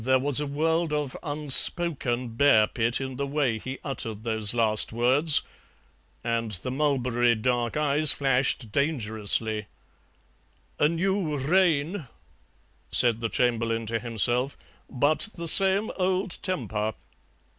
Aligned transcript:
"There 0.03 0.17
was 0.17 0.39
a 0.39 0.47
world 0.47 0.93
of 0.93 1.15
unspoken 1.21 2.29
bear 2.29 2.65
pit 2.65 2.99
in 2.99 3.17
the 3.17 3.27
way 3.27 3.59
he 3.59 3.77
uttered 3.83 4.23
those 4.23 4.51
last 4.51 4.91
words, 4.91 5.43
and 6.23 6.53
the 6.53 6.71
mulberry 6.71 7.35
dark 7.35 7.77
eyes 7.77 8.11
flashed 8.11 8.71
dangerously. 8.71 9.67
"'A 10.79 10.89
new 10.89 11.37
reign,' 11.37 12.07
said 12.91 13.21
the 13.21 13.29
Chamberlain 13.29 13.85
to 13.85 13.99
himself, 13.99 14.57
'but 14.89 15.29
the 15.35 15.47
same 15.47 15.91
old 15.95 16.39
temper.' 16.41 16.95